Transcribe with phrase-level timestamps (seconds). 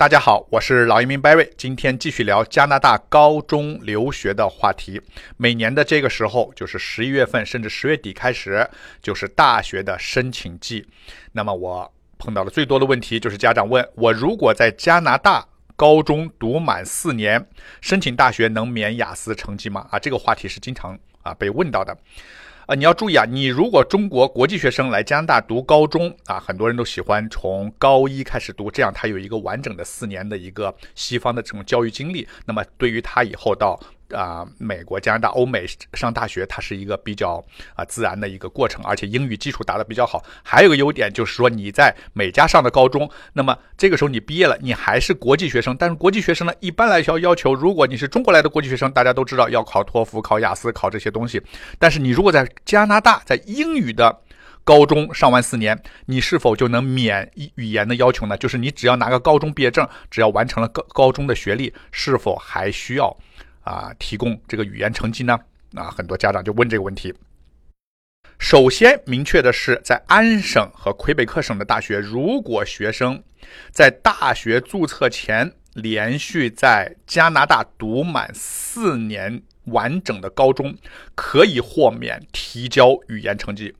[0.00, 4.98] 大家好，我是老移民 Barry，今天继续聊加拿大高中留学的话题。
[5.36, 8.66] 每年的这个时候，就是十一月份，甚至十月底开始，
[9.02, 10.88] 就是大学的申请季。
[11.32, 15.46] 那么我碰到的最多的问题就是家长问我，如果在加拿大
[15.76, 17.46] 高中读满四年，
[17.82, 19.86] 申请大学能免雅思成绩吗？
[19.90, 21.94] 啊，这个话题是经常啊被问到的。
[22.70, 23.24] 啊，你要注意啊！
[23.28, 32.28] 你如果中国国际学生来加拿大读高中啊，很多人都喜欢从高一开始读，这样他有一个完整的四年的一个西方的这种教育经历。
[32.46, 33.76] 那么对于他以后到。
[34.14, 35.64] 啊，美国、加拿大、欧美
[35.94, 37.42] 上大学，它是一个比较
[37.74, 40.22] 啊自然的一个过程，而且英语基础打得比较好。
[40.42, 45.76] 还有个优点就是说，你在美加上的高中，那么这个时候你毕业了，你还是国际学生。
[45.76, 51.40] 但是国际学生呢，一般来说要求，如果你是中国来的国际学生，大家都知道要考托福、考雅思、考这些东西。
[51.78, 54.20] 但是你如果在加拿大，在英语的
[54.62, 58.36] 高中上完四年，你是否就能免语言的要求呢？
[58.36, 63.16] 就是你只要拿个高中毕业证，只要完成了高高中的学历，是否还需要？
[63.70, 65.38] 啊，提供这个语言成绩呢？
[65.74, 67.14] 啊，很多家长就问这个问题。
[68.36, 73.22] 首先明确的是，在安省和魁北克省的大学，如果学生
[73.70, 80.76] 在大学注册前连续在加拿大读满四年完整的高中，
[81.14, 83.72] 可以豁免提交语言成绩。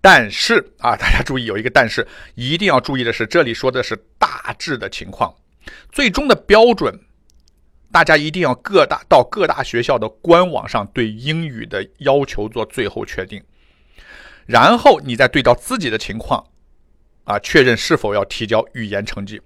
[0.00, 2.06] 但是啊， 大家注意有一个但是，
[2.36, 5.34] 一定要注意的是，这里说的是大致的情况，
[5.92, 6.98] 最终的标准。
[7.96, 13.42] 大家一定要各大到各大学校的官网上对英语的要求做最后确定，
[14.44, 16.46] 然后你再对照自己的情况，
[17.24, 19.40] 啊，确认是否要提交语言成绩，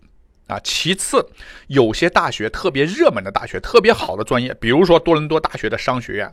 [0.49, 1.25] 啊，其次，
[1.69, 6.33] 有些大学特别热门的大学，特别好的专业，比如说多伦多大学的商学院，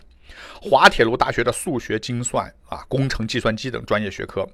[0.60, 4.50] 滑铁卢大学的数学精算啊，工程计算机等专业学科，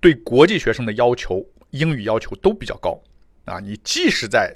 [0.00, 3.00] 对国际学生的要求，英语要求都比较高，
[3.44, 4.52] 啊，你即使在。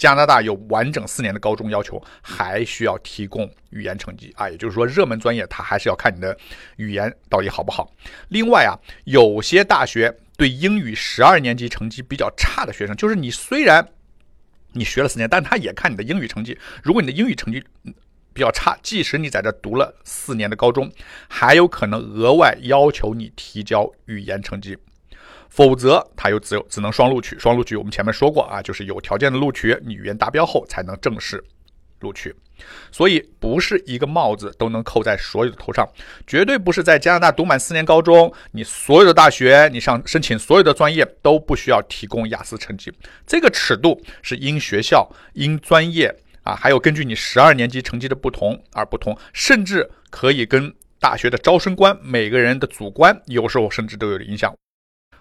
[0.00, 6.34] 加拿大有完整四年的高中要求，还需要提供语言成绩啊，也就是说，热门专业它还是要看你的
[6.76, 7.92] 语言到底好不好。
[8.28, 8.72] 另外啊，
[9.04, 13.86] 有些大学对英语十二年级成绩比较差的学生，就是你虽然
[14.72, 16.58] 你学了四年，但他也看你的英语成绩。
[16.82, 17.62] 如果你的英语成绩
[18.32, 20.90] 比较差，即使你在这读了四年的高中，
[21.28, 24.78] 还有可能额外要求你提交语言成绩。
[25.50, 27.38] 否则，他又只有只能双录取。
[27.38, 31.42] 双录取我们前面说过啊，就是有条件的录取，你语言达标后才能正式
[31.98, 32.34] 录取。
[32.92, 35.88] 所以，不是一个帽子都能扣在所有的头上，
[36.26, 42.92] 绝对不是在加拿大读满四年高中，你所有的大学，你上申请所有的专业都不需要提供雅思成绩。
[43.26, 54.54] 这个尺度是因学校、因专业啊，还有根据你十二年级成绩的不同而不同，甚至可以跟大学的招生官每个人的主观有时候甚至都有影响。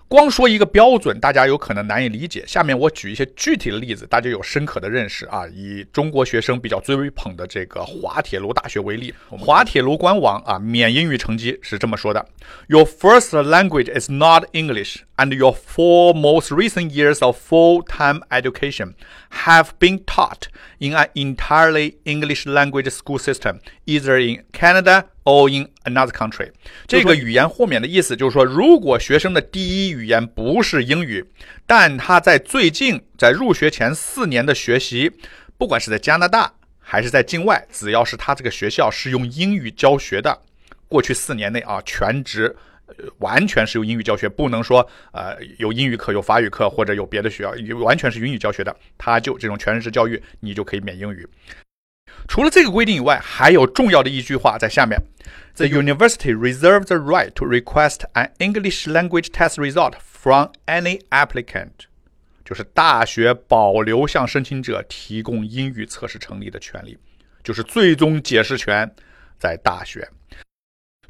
[0.09, 2.43] 光说一个标准，大家有可能难以理解。
[2.47, 5.47] 下面我举一些具体的例子，大家有深刻的认识啊。
[5.53, 12.25] 以中国学生比较追捧的这个滑铁卢大学为例，滑铁卢官网啊，免英语成绩是这么说的
[12.65, 18.94] ：Your first language is not English, and your four most recent years of full-time education
[19.46, 20.47] have been taught
[20.80, 25.06] in an entirely English language school system, either in Canada.
[25.25, 26.52] All in another country，
[26.88, 31.24] 这个语言豁免的意思就是说，如果学生的第一语言不是英语，
[31.68, 35.12] 但他在最近在入学前四年的学习，
[35.56, 40.41] 不管是在加拿大还是在境外，只要是他这个学校是用英语教学的，
[40.88, 42.56] 过去四年内啊，全职
[43.19, 51.27] 完全是由英语教学，不能说呃有英语课、有法语课或者有别的学校，完全是英语教学的，他就这种全日制教育，你就可以免英语。
[52.27, 55.00] 除了这个规定以外，还有重要的一句话在下面
[55.55, 61.71] ：The university reserves the right to request an English language test result from any applicant。
[62.44, 66.97] 就是大学保留向申请者提供英语测试成绩的权利，
[67.44, 68.91] 就是最终解释权
[69.38, 70.09] 在大学。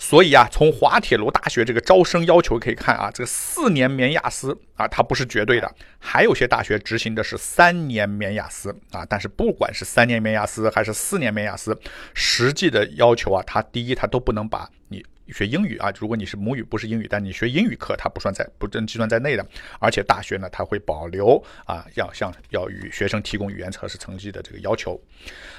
[0.01, 9.05] 所以啊，从滑铁卢大学这个招生要求可以看啊，这个四年免雅思啊，它不是绝对的，还有些大学执行的是三年免雅思啊。
[9.07, 11.77] 但是不管是三年免雅思还是四年免雅思，
[12.13, 15.05] 实际的要求啊，它第一，它都不能把你。
[15.31, 19.45] 学英语啊，如果你是母语不是英语，但你学英语课，它不算在不正计算在内的。
[19.79, 24.99] 而且大学呢，它会保留啊，要向要与学生提供语言测试成绩的这个要求。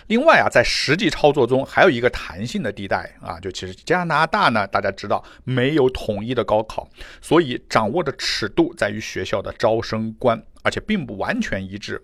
[0.08, 6.88] 另外啊，在实际操作中还有一个弹性的地带啊，就其实加拿大呢，大家知道没有统一的高考，
[7.20, 12.02] 所以掌握的尺度在于学校的招生官，而且并不完全一致。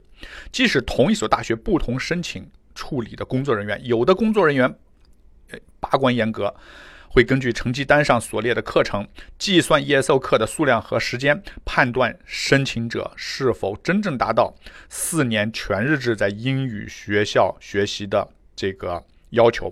[0.51, 4.73] 即使同一所大学不同申请处理的工作人员，有的工作人员
[5.81, 6.55] 把关严格。
[7.17, 9.09] 会根据成绩单上所列的课程，
[9.39, 14.55] 计算 ESO 课的数量和时间，判断申请者是否真正达到
[14.91, 19.03] 四年全日制在英语学校学习的这个。
[19.31, 19.71] 要求，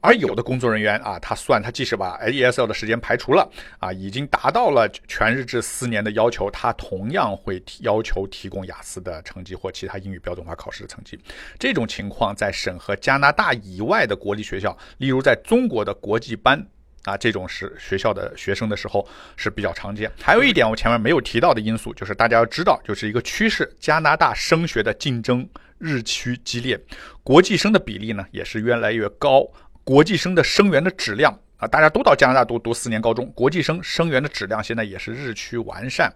[0.00, 3.46] 而有的工作人员啊，他算他即使把 ESL 的时间排除了
[3.80, 11.18] 啊，已经达到了全日制四年的要求，他同样会提要求提供雅思的成绩或其他英语标准化考试的成绩。
[11.58, 16.64] 这种情况在审核加拿大以外的国立学校，例如在中国的国际班
[17.04, 19.06] 啊这种是学校的学生的时候
[19.36, 20.10] 是比较常见。
[20.20, 25.48] 还有一点我前面没有提到的因素，就是大家要知道，就是一个趋势，加拿大升学的竞争。
[25.84, 26.80] 日趋激烈，
[27.24, 29.44] 国际生的比例呢也是越来越高。
[29.82, 36.08] 国际生的生源的质量啊，大家都到加拿大读读四年高中，国际生生源的质量现在也是日趋完善，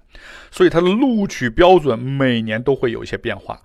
[0.53, 3.61] 所以它的录取标准每年都会有一些变化。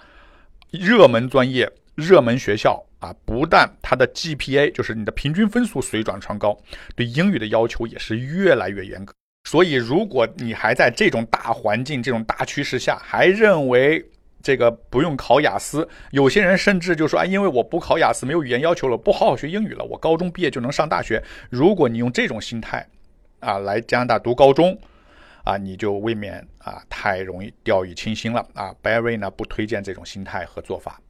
[0.71, 6.57] 热门专业、热门学校啊，不但它的 GPA 就是你的平均分数水涨船高，
[6.95, 9.13] 对英语的要求也是越来越严格。
[9.49, 14.05] 所以，如果你还在这种大环境、这种大趋势下，还认为，
[14.43, 21.21] 这个不用考雅思，有些人甚至就说啊，因为我不考雅思，没有语言要求了，不好好学英语了，我高中毕业就能上大学。
[21.49, 22.87] 如果你用这种心态
[23.39, 24.79] 啊来加拿大读高中，
[25.43, 28.71] 啊，你就未免啊太容易掉以轻心了啊。
[28.83, 31.01] Barry 呢不推荐这种心态和做法。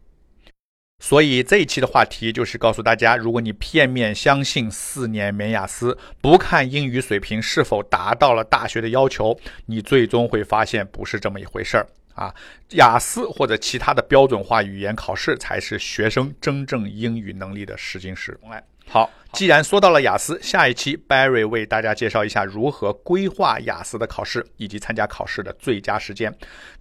[1.04, 11.88] 所以这一期的话题就是告诉大家，如果你片面相信四年免雅思，不看英语水平是否达到了大学的要求，你最终会发现不是这么一回事儿。
[12.14, 12.32] 啊，
[12.72, 18.38] 雅思或者其他的标准化语言考试才是学生真正英语能力的试金石。
[18.48, 26.30] 来，好，既然说到了雅思，下一期 Barry 为大家介绍一下如何规划雅思的考试以及参加考试的最佳时间。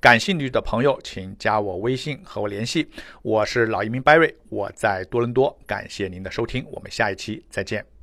[0.01, 2.91] 感兴趣的朋友，请加我微信和我联系。
[3.23, 5.57] 我是老移民 Barry，我在多伦多。
[5.69, 8.00] 感谢您的收听，我们下一期再见。